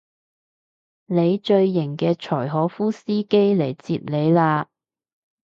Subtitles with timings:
[1.05, 4.65] 你最型嘅柴可夫司機嚟接你喇